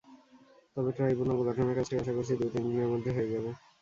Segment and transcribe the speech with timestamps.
[0.75, 3.49] তবে ট্রাইব্যুনাল গঠনের কাজটি আশা করছি দু-তিন দিনের মধ্যে হয়ে যাবে।